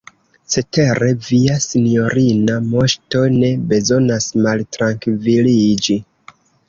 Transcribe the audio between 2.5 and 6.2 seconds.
Moŝto ne bezonas maltrankviliĝi.